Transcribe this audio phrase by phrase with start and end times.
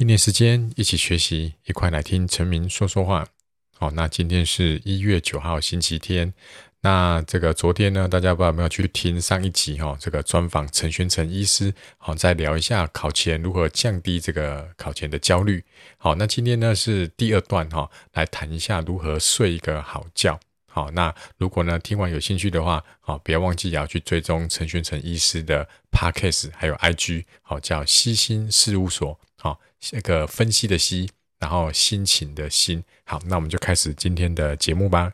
[0.00, 3.26] 一年时间，一起学习，一块来听陈明说说话。
[3.76, 6.32] 好，那今天是一月九号，星期天。
[6.80, 9.98] 那这个昨天呢，大家不知道有没有去听上一集哈、哦？
[10.00, 15.62] 这个专访陈宣成医师，好，再聊一下考前如何降低这个考前的焦虑。
[15.98, 20.40] 好，那今天呢是第二段哈、哦，来谈一下如何睡一个好觉。
[20.64, 29.20] 好，那如果呢听完有兴趣的话，好，不要忘记也要去追踪陈宣成医师的 Podcast 还有 IG，好，叫西心事务所，
[29.82, 32.84] 好，一个分析的析，然后心情的心。
[33.04, 35.10] 好，那我们就开始今天的节目吧。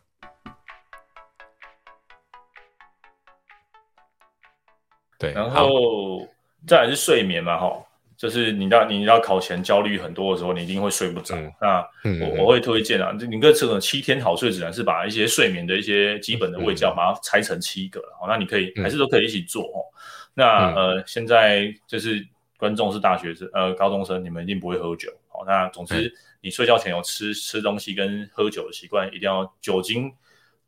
[5.19, 6.29] 对，然后
[6.67, 7.83] 再来是睡眠嘛，哈，
[8.19, 11.35] 就是你到你要考前焦虑很多的时候，你一定会睡不着。
[11.37, 19.81] 嗯、那我、嗯、我会推荐啊，你个这个七天好睡指南是把一些睡眠的一些基本的卫教，把它拆成七个，好、嗯，那你可以还是都可以一起做哦。
[19.89, 19.95] 嗯、
[20.35, 22.27] 那呃，现在就是
[22.59, 30.13] 观众是大学生，呃，高中生，你们一定不会喝酒，好，那总之你睡觉前有吃吃东西跟喝酒的习惯，一定要酒精。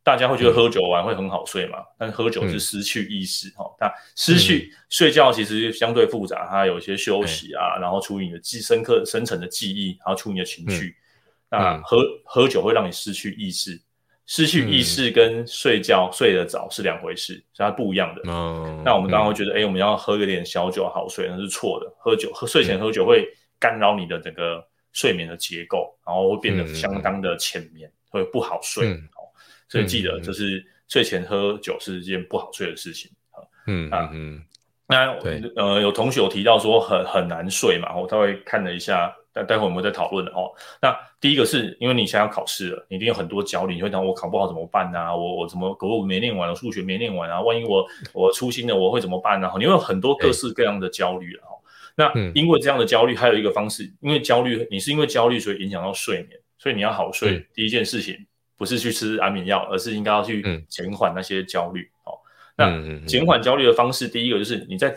[0.04, 1.80] 大家会觉得喝酒完会很好睡嘛？
[1.80, 3.64] 嗯、但喝酒是失去意识哈。
[3.78, 10.96] 那、嗯、失去睡觉其实相对复杂，它有一些休息啊，嗯、然后处理你的记深刻深层的记忆，然后处理你的情绪。
[11.50, 13.78] 嗯、那喝喝酒会让你失去意识，
[14.28, 18.22] 失去意识跟睡觉、嗯、睡得早是两回事，是它不一样的。
[18.26, 21.92] 嗯、那我们当然会觉得，哎、嗯欸，我们要喝一点小酒好睡，那是错的。
[21.98, 23.26] 喝酒喝睡前喝酒会
[23.58, 28.86] 干扰你的整个睡眠的结构，然后会变得相当的浅眠，嗯、会不好睡。
[28.86, 29.08] 嗯
[29.70, 33.10] 所以记得，就是睡前喝酒是一件不好睡的事情。
[33.66, 34.42] 嗯啊嗯，
[34.86, 35.12] 那
[35.56, 40.50] 呃有同学有提到说很很难睡嘛，我稍微看了一下，待待会我们再讨论的哦。
[40.80, 45.14] 那第一个是因为你现在要考试了，你一定有很多焦虑，你会想我考不好怎么办啊？
[45.14, 47.40] 我我怎么国文没念完，我数学没念完啊？
[47.40, 49.50] 万一我我粗心了，我会怎么办呢？
[49.58, 51.54] 你会有很多各式各样的焦虑了哦。
[51.94, 58.26] 那因为这样的焦虑，还有一个方式，因为焦虑，你是因为焦虑所以影响到睡眠，所以你要好睡，第一件事情。
[58.58, 61.88] 不是去吃安眠药，而是应该要去减缓那些焦虑。
[62.56, 64.92] 嗯、哦，那减缓焦虑的方式，第一个就是你在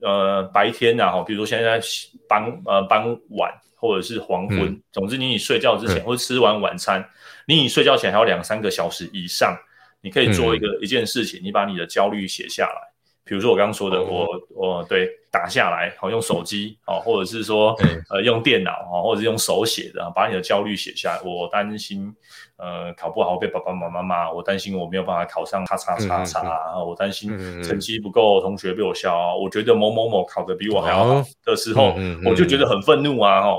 [0.00, 1.80] 呃白天啊，哈，比如说现在
[2.28, 3.52] 傍呃傍晚
[3.84, 7.06] 或者是黄昏，嗯、总之你你睡觉之前、嗯、或者吃完晚餐，
[7.46, 9.54] 你你睡觉前还有两三个小时以上，
[10.00, 12.94] 你可以做一个、嗯、一件事情，你把你的焦虑写下来。
[13.26, 17.74] 比如说我刚刚说的，哦、我我对打下来，好用手机，哦，或者是说
[18.10, 21.22] 呃用电脑，哦，或者是用手写的，把你的焦虑写下来。
[21.24, 22.14] 我担心
[22.58, 27.30] 呃考不好被爸爸妈妈骂，我担心我没有办法考上叉叉叉叉，我担心
[27.62, 31.94] 成绩不够，同学被我笑，我觉得某某某考得比我还要好的时候，
[32.26, 33.58] 我就觉得很愤怒啊，哈。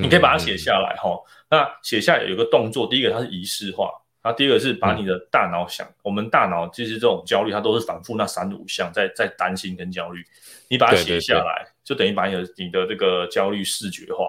[0.00, 1.10] 你可以把它写下来，哈。
[1.50, 3.90] 那写下来有一个动作，第一个它是仪式化。
[4.22, 10.24] 然后第二个是把你的大脑想，嗯、我们大脑其实这种焦虑，它都是反复那三五项在在担心跟焦虑，
[10.68, 14.26] 你把它写下来，就等于把你的你的这个焦虑视觉化。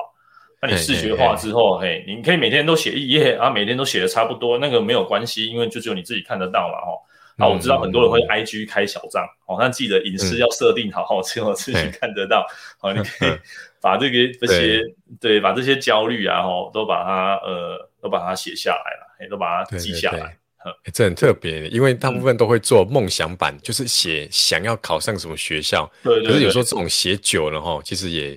[0.61, 6.91] 那你视觉化之后，嘿，你可以每天都写一页啊，每天都写的差不多，那个没有关系，因为就只有你自己看得到嘛，哈。
[7.37, 12.45] 好，我知道很多人会 IG 开小账，哦、嗯，但记得隐私要设定好，好，只有自己看得到。
[12.79, 13.37] 好，你可以
[13.81, 14.81] 把这个这些
[15.19, 19.05] 对，把这些焦虑啊，哦，都把它呃，都把它写下来了。
[19.29, 25.89] 都把它记下来，对对对欸、这很特别，因为大部分都会做梦想版，嗯、就是写想要考上什么学校。
[26.03, 28.35] 对，对，对，可是有时候这种写久了哈，其实也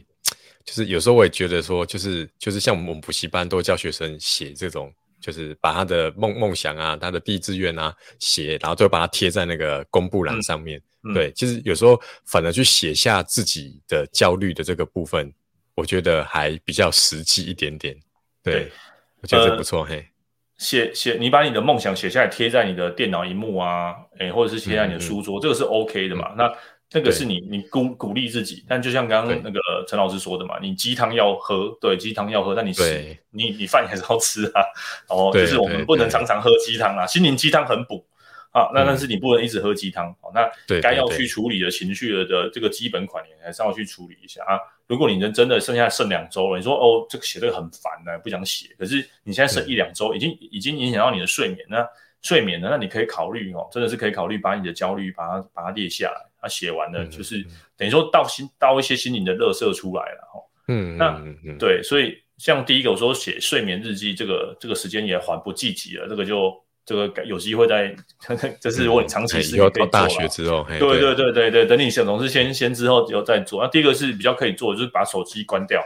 [0.65, 10.81] 就是有时候我也觉得说，就是就是像我们补习班都教学生写这种，就是把他的梦梦想啊，他的第一志愿啊写，然后都把它贴在那个公布栏上面。
[11.05, 15.33] 嗯、对，其实有时候反而去写下自己的焦虑的这个部分，
[15.75, 17.97] 我觉得还比较实际一点点。
[18.43, 18.73] 对，对
[19.21, 20.09] 我觉得这不错，呃、嘿。
[20.56, 26.33] 写写，你把你的梦想写下来，贴在你的电脑荧幕啊，诶，或者是贴在你的书桌，这个是 OK 的嘛？
[26.33, 26.53] 嗯、那
[26.93, 34.62] 那个是你你鼓鼓励自己，但就像刚刚那个陈老师说的嘛，你鸡汤要喝，对，鸡汤要喝，但你对你你饭还是要吃啊，
[35.09, 38.04] 哦，就是我们不能常常喝鸡汤啊，心灵鸡汤很补。
[38.50, 40.50] 啊，那但是你不能一直喝鸡汤，好，那
[40.81, 44.59] 该要去处理的情绪的的这个基本款，你还是要去处理一下啊。
[44.87, 48.75] 如果你能真的剩下剩两周了，你说哦，这个写这个很烦呢，不想写。
[48.79, 51.87] 可是你现在剩一两周，已经已经影响到你的睡眠，那
[52.23, 52.69] 睡眠呢？
[52.70, 57.44] 那你可以考虑哦，真的是可以考虑把你的焦虑把它把它列下来，它写完了就是
[57.76, 60.40] 等于说倒心倒一些心灵的垃圾出来了哈。
[60.69, 61.23] 嗯，那
[61.58, 66.52] 对，所以像第一个我说写睡眠日记，这个这个时间也缓不积极了，这个就。
[66.88, 67.94] 这个有机会在，
[68.58, 69.87] 这是如果你长期是可以做。
[69.88, 73.62] 大学之后，对对对对对，等你想总是先先之后有再做。
[73.62, 75.84] 那第一个是比较可以做，就是把手机关掉，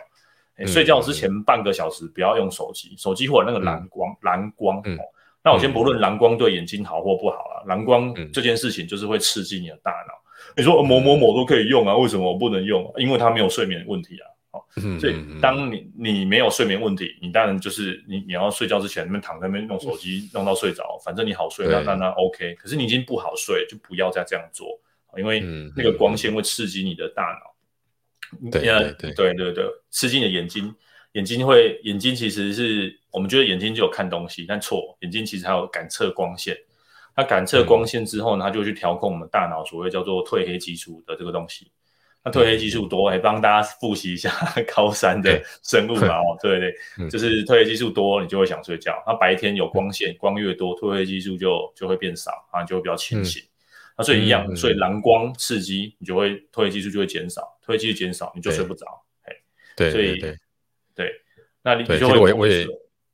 [0.65, 4.81] 睡觉之前半个小时不要用手机，手机或者那个蓝光蓝光。
[5.43, 10.15] 那我先不论蓝光对眼睛好或不好了，蓝光这件事情就是会刺激你的大脑。
[10.57, 12.93] 你说某某某都可以用啊，为什么我不能用？
[12.97, 14.27] 因为它没有睡眠问题啊。
[14.53, 14.63] 哦，
[15.01, 22.55] 所以当你你没有睡眠问题，你当然就是你你要睡觉之前那边躺在那边用手机弄到睡着，反正你好睡，那那那 OK。
[22.57, 24.79] 可是你已经不好睡，就不要再这样做，
[25.17, 25.41] 因为
[25.75, 28.51] 那个光线会刺激你的大脑。
[28.51, 30.75] 对对对对对，刺激你的眼睛，
[31.13, 36.55] 眼睛会眼睛其实是我们觉得眼睛就有看东西，但错，眼睛其实还有感测光线。
[37.15, 41.71] 它感测光线之后呢，它就去调控我们大脑所谓叫做褪黑激素的这个东西。
[42.25, 44.31] 那褪黑激素多，哎，帮大家复习一下
[44.73, 49.03] 高三的 生物嘛，哦，对对，就是褪黑激素多，你就会想睡觉。
[49.05, 53.43] 那白天有光线，光越多，褪黑激素就就会变少，啊，就会比较清醒。
[53.99, 58.87] 那所以一样，所以蓝光刺激，你就会褪黑激素就会减少，褪黑激素减少，你就睡不着。
[59.25, 59.35] 哎，
[59.75, 60.37] 对，所以对
[60.95, 61.13] 对，
[61.63, 62.67] 那你就会我我也。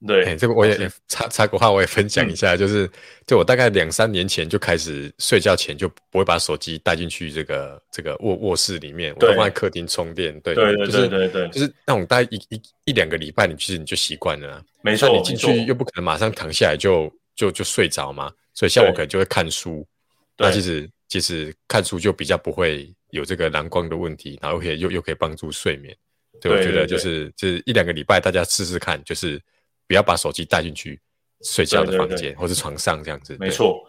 [0.06, 2.88] 对、欸，这个我也插插个话，我也分享一下，嗯、就是，
[3.26, 10.38] 就我大概两三年前就开始睡觉前就不会把手机带进去这个这个卧卧室里面，我都放在客厅充电。
[10.40, 14.62] 对，对对对对对，就是那种大概一一一两个礼拜，你其实你就习惯了。
[14.82, 19.84] 没错，你进去又不可能马上躺下来就就就睡着嘛，所以像我可能就会看书。
[20.36, 25.92] 对那其实其实看书就比较不会有这个蓝光的问题，然后可以又又可以帮助睡眠。
[26.40, 29.42] 对，我觉得就是就是一两个礼拜，大家试试看，就是。
[29.88, 31.00] 不要把手机带进去
[31.40, 33.36] 睡觉的房间或是床上这样子。
[33.40, 33.84] 没错，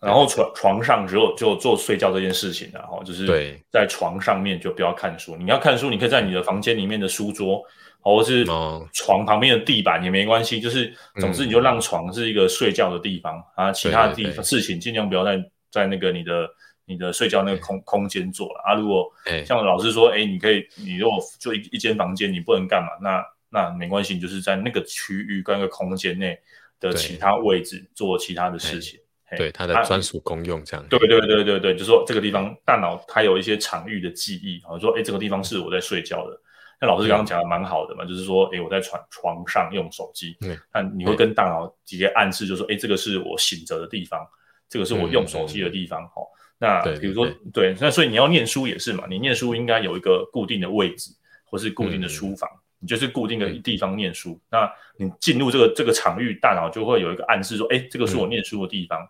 [0.00, 5.36] 然后床床上只有就做睡觉这件事情，然后就是在床上面就不要看书。
[5.36, 7.62] 你要看书，你可以在你的房间里面的书桌，
[8.00, 8.44] 或是
[8.92, 10.58] 床旁边的地板也没关系。
[10.58, 15.38] 就是总之你就让床是一个睡觉的地方啊，其他的地方事情尽量不要在
[15.70, 16.48] 在那个你的
[16.86, 18.74] 你的睡觉那个空空间做了啊。
[18.74, 19.12] 如果
[19.44, 22.88] 像老师说，哎，你可以，你如果就一一间房间，你不能干嘛？
[23.02, 23.22] 那
[23.54, 26.36] 那没关系，就是在那个区域跟那个空间内
[26.80, 28.98] 的其他位置做其他的事情，
[29.36, 30.84] 对它的专属公用这样。
[30.88, 36.40] 对对对对对，就是说这个地方大脑它有一些场域的记忆，啊，说哎这个地方是我在睡觉的。
[36.80, 40.36] 那老师刚刚讲的蛮好的嘛，就是说哎我在床床上用手机，
[40.74, 44.26] 那你会跟大脑直接暗示，就是说哎这个是我醒着的地方，
[44.68, 46.22] 这个是我用手机的地方，哈。
[46.58, 51.12] 那比如说对，那所以你要念书也是嘛，你念书应该有一个固定的位置
[51.44, 52.50] 或是固定的书房。
[52.84, 59.00] 你就是固定的地方念书，嗯、那你进入这个这个场域，大脑就会有一个暗示说，哎，这个是我念书的地方。
[59.00, 59.08] 嗯、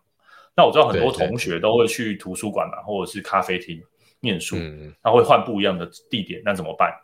[0.55, 3.83] 那我知道很多同学都会去图书馆嘛，或者是咖啡厅
[4.21, 6.95] 念书，嗯、他会换不一样的地点，那怎么办？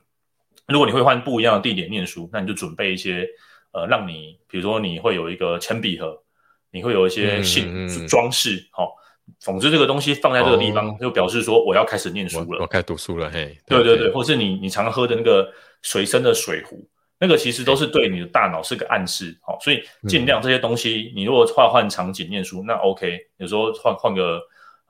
[0.68, 3.28] 如果你会换不一样的地点念书，那你就准备一些，
[3.72, 6.22] 呃，让你，比如说你会有一个铅笔盒，
[6.70, 8.86] 你会有一些信装饰，好、嗯。
[8.86, 8.99] 哦
[9.38, 13.56] 总之，这个东西放在这个地方，就表示说我要开始念书了，我，我开始读书了，嘿。
[13.66, 16.86] 对对对，或是你你常喝的那个随身的水壶，
[17.18, 24.40] 那个其实都是对你的大脑是个暗示，好，所以尽量这些东西，你如果换换场景念书，那 OK，有时候换换个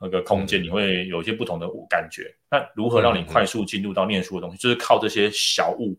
[0.01, 2.35] 那个空间，你会有一些不同的感觉。
[2.51, 5.99] 那如何让你快速进入到念书的东西，就是靠这些小物，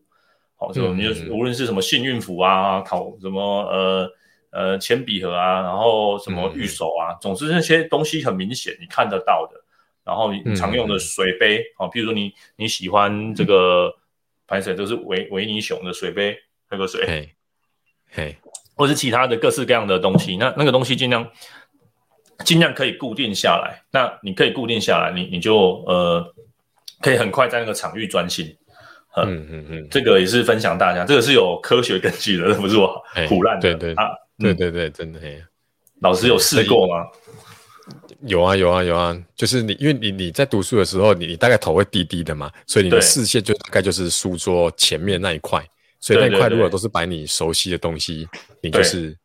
[0.56, 3.40] 好，就你无论是什么幸运符啊，考什么
[3.70, 4.10] 呃。
[4.52, 9.58] 呃，铅笔盒啊，然后什么玉手啊，嗯、总之那些东西很明显，你看得到的。
[10.04, 13.88] 然后你常用的水杯，啊、嗯，比如说你你喜欢这个，
[14.48, 16.36] 排水都是维维尼熊的水杯，
[16.68, 17.32] 那个水，嘿，
[18.10, 18.36] 嘿，
[18.74, 21.26] 或是其他的各式各样的东西，那那个东西尽量
[22.44, 23.80] 尽量可以固定下来。
[23.92, 26.34] 那你可以固定下来，你你就呃，
[27.00, 28.54] 可以很快在那个场域专心。
[29.14, 33.72] 嗯嗯嗯，嗯这个也是分享大家，这个是有科学根据的，不是我胡乱的。
[33.72, 34.10] 对对啊。
[34.38, 35.42] 对对对，真的嘿，
[36.00, 37.06] 老师有试过吗？
[38.26, 45.64] 有啊有啊有啊，就是你，因为你你在读书的时候，你你大概头会低低的嘛，所以你的视线就大概就是书桌前面那一块，
[45.98, 48.28] 所以那一块如果都是摆你熟悉的东西，
[48.60, 49.16] 你就是，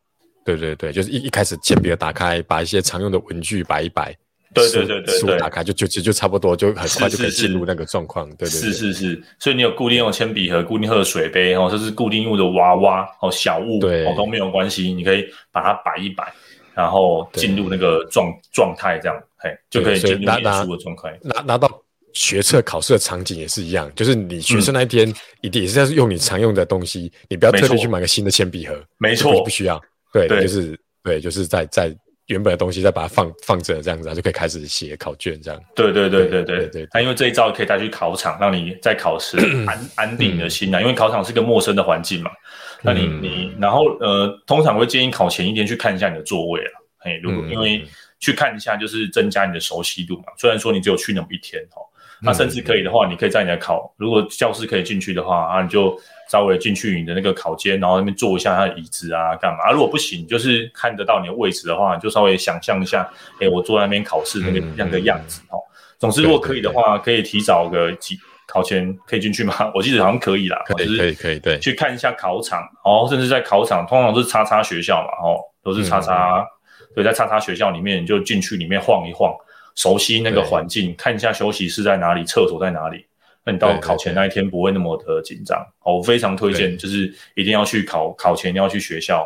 [0.44, 4.16] 对对对，就是一一开始铅笔打开，把一些常用的文具摆一摆。
[4.58, 8.28] 对对对对，书打开就就就就差不多，就很快就可以进入那个状况。
[8.32, 16.32] 对对，是是是，所以你有固定用铅笔盒、固定喝的水杯，哦，这是固定用的娃娃哦，小物哦都没有关系，你可以把它摆一摆，
[16.74, 21.18] 然后进入那个状状态，这样嘿就可以进入念书的状态。
[21.22, 21.70] 拿拿到
[22.14, 29.82] 学测考试的场景也是一样，就是你学生那一天一定也是在用你常用的东西，你不要特地去买个新的铅笔盒，没错，不需要。
[30.14, 31.96] 对，就是对，就是在在。
[32.28, 35.62] 原本的东西再把它放放着，这样子就可以开始写考卷，这样。
[35.76, 36.88] 对对对对对对。
[36.94, 40.82] 那因为这一招可以带去考场，让你在考试安安定你的心啊。
[40.82, 42.30] 因为考场是个陌生的环境嘛，
[42.82, 46.72] 那你你然后呃，通常会建议考前一天去看一下你的座位啊。
[47.00, 47.86] 嘿，如果因为
[48.20, 50.26] 去看一下就是增加你的熟悉度嘛。
[50.38, 51.80] 虽然说你只有去那么一天哦，
[52.22, 55.98] 那甚至可以的话，你可以在你的考，如果教室可以进去的话啊，你就。
[56.30, 59.60] 稍微进去你的那个考间，然后那边坐一下他的椅子啊，干嘛？
[59.64, 63.10] 啊，如果不行，就是看得到你的位置的话，你就稍微想象一下，
[63.40, 65.58] 哎，我坐在那边考试那个样的样子哦。
[65.98, 69.54] 总之，如果可以的话，可以提早个几考前可以进去吗？
[69.74, 76.46] 我记得好像可以啦，可以可以可以，对，去看一下考场，哦甚至在考场，通常都是叉叉学校嘛，哦，都是叉叉，
[76.94, 79.34] 所以在叉叉学校里面你就进去里面晃一晃，
[79.78, 83.06] 熟悉那个环境，看一下休息室在哪里，厕所在哪里。
[83.46, 85.58] 那你到考前那一天不会那么的紧张。
[85.80, 89.26] 哦，我非常推荐，就是一定要去考考前要去学校。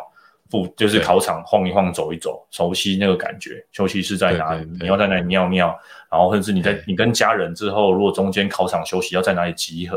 [0.50, 3.64] 不就是考场晃一晃走一走，熟悉那个感觉。
[3.72, 4.68] 休息室在哪里？
[4.78, 5.74] 你要在哪里尿尿？
[6.10, 9.96] 然后甚至你在你跟家人之后，如果中间考场休息要在哪里集合？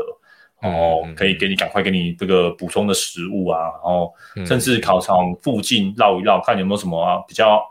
[0.62, 3.64] 哦，可以给你赶快给你这个补充的食物啊。
[3.64, 4.14] 然后
[4.46, 7.62] 甚至考场附近绕一绕，看有没有什么啊比较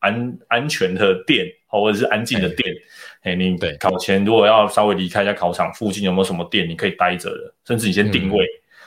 [0.00, 1.46] 安安全的店，
[1.80, 2.74] 或者是安静的店。
[3.22, 7.54] 哎，你考前如果要稍微离开一下考场，附近有没有什么店你可以待着的？
[7.66, 8.46] 甚至你先定位。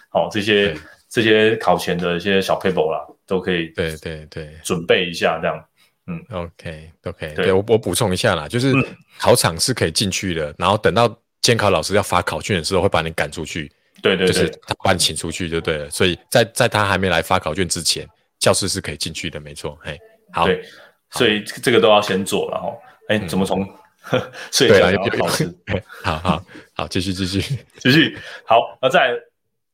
[0.10, 0.76] 好，这些
[1.10, 3.06] 这些考前的一些小 paper 啦。
[3.28, 5.66] 都可以，对对对，准备一下这样，
[6.06, 8.72] 嗯，OK OK，对，对我我补充一下啦，就是
[9.18, 11.12] 考场是可以进去的，嗯、然后等到
[11.42, 13.68] 监考老师要发考卷的时候，会把你赶出去，
[14.00, 20.00] 对对对，就是他把你请出去就对了，所以在在他还没来发考卷之前，教室是可以进去的，没错，嘿，
[20.32, 20.64] 好，对，
[21.12, 23.68] 所以这个都要先做然后，哎，怎么从
[24.52, 25.54] 睡觉要考试？
[26.04, 26.44] 好好
[26.74, 27.42] 好，继续继续
[27.80, 29.12] 继续，好，那再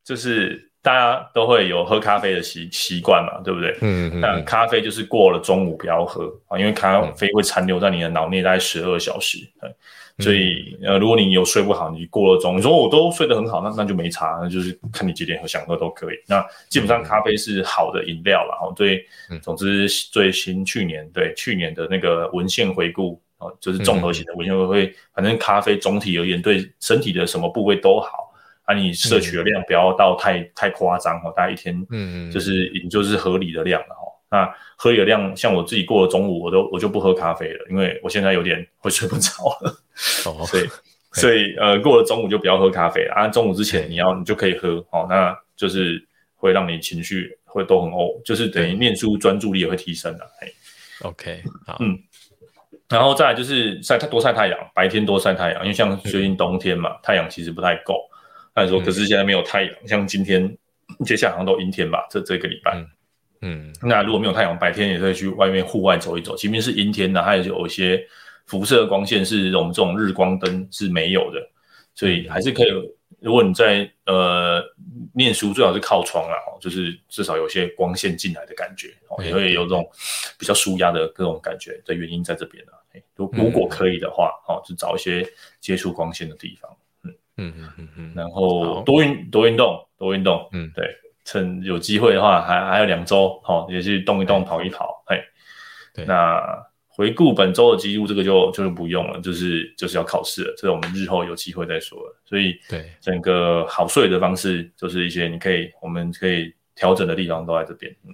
[0.04, 0.68] 就是。
[0.84, 3.70] 大家都会有喝咖啡的习习惯嘛，对不对？
[3.82, 4.20] 嗯嗯。
[4.20, 9.38] 那咖啡就是过了中午不要喝啊，因为咖啡会残留在你的脑内大概十二小时。
[9.62, 9.72] 嗯。
[10.22, 16.16] 所以呃，如果你有睡不好，你过了中午，你说我都睡得很好，那那就没差，那就是看你几点喝，想喝都可以。
[16.28, 18.58] 那基本上咖啡是好的饮料啦。
[18.62, 19.06] 哦，对。
[19.42, 28.32] 总之，最新去年对去年的那个文献回顾哦，就是综合型的文献回顾会，反正咖啡总体而言对身体的什么部位都好。
[28.68, 34.01] 那、啊、你摄取的量不要到太、嗯、太夸张哦，大概一天，嗯嗯就是你就是合理的量了哦。
[34.32, 39.78] 那喝的量，像我自己过了中午，我都我就不喝咖啡了，因为我现在有点会睡不着了。
[40.26, 40.70] 哦，所以
[41.14, 43.28] 所以呃，过了中午就不要喝咖啡了啊。
[43.28, 46.02] 中午之前你要你就可以喝哦，那就是
[46.36, 50.24] 会让你情绪会都很 O，就是等于念书专注力也会提升的。
[50.40, 50.48] 哎
[51.02, 52.00] ，OK，好，嗯，
[52.88, 57.96] 然后再来就是晒太多晒太阳，白天多晒太阳，因为像最近冬天嘛，嗯、太阳其实不太够。
[58.54, 60.58] 按说：“可是现在没有太阳，嗯、像今天，
[61.06, 62.06] 接下来好像都阴天吧？
[62.10, 62.86] 这这个礼拜，嗯，
[63.42, 66.36] 嗯那如果没有太阳，白天也可以去外面户外走一走。
[66.36, 68.02] 即便是阴天的，还是有一些
[68.46, 71.40] 辐射光线是我们这种日光灯是没有的，
[71.96, 72.68] 所以还是可以。
[73.20, 74.64] 如果你在呃
[75.14, 79.88] 念书，最好是靠窗啦，就是至少有些光线进来的感觉，哦，也会有这种
[80.40, 82.72] 比较舒压的各种感觉的原因在这边了。
[83.16, 85.24] 如如果可以的话，哦，就找一些
[85.60, 86.72] 接触光线的地方。”
[87.38, 90.86] 嗯嗯嗯嗯，然后多运多运动多运动，嗯，对，
[91.26, 95.22] 趁有机会的话，还还有两周，好，也去动一动，跑一跑，嘿，
[95.94, 96.06] 对。
[96.06, 96.42] 那
[96.88, 102.22] 回顾本周的记录，这个就就是不用了，就是就是要考试了，这个我们日后有机会再说了。
[102.26, 107.96] 所以，对，整个好睡的方式，就是一些你可以，我们可以调整的地方都在这边。
[108.06, 108.14] 嗯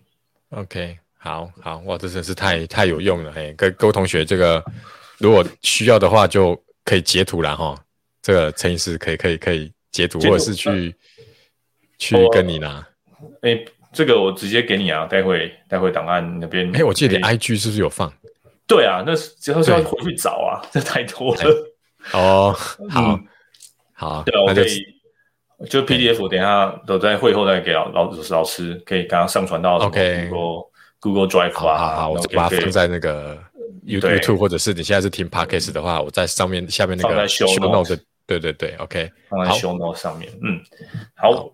[0.62, 4.64] ，OK，好好，哇，这真是太太有用了，嘿，各各位同学，这个
[5.18, 7.78] 如果需要的话，就可以截图了哈。
[8.22, 10.94] 这个陈医师可以可以可以截图，或者是去、呃、
[11.98, 12.88] 去跟你拿。
[13.42, 16.70] 哎，这个我直接给你啊，待会待会档案那边。
[16.76, 18.12] 哎，我记得 IG 是不是有放？
[18.68, 21.42] 对啊，那之后是要回去找啊，这太多了。
[22.14, 22.54] 哦，
[22.90, 23.28] 好，嗯、
[23.94, 24.86] 好，对，我可以
[25.70, 30.70] 就 PDF，等一下都在会后再给老老老师，可以刚刚上传到 OK Google
[31.00, 31.78] Google Drive 啊。
[31.78, 33.38] 好，好，我就把它放在那个
[33.86, 40.60] YouTube，或者是你现在是听 Podcast 的话，我在上面下面那个 Show Note 对对对，OK，放在 show note 上面，嗯，
[41.16, 41.50] 好。